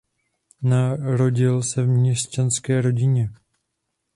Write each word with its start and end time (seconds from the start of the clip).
Narodil 0.63 1.63
se 1.63 1.83
v 1.83 1.87
měšťanské 1.87 2.81
rodině. 2.81 3.29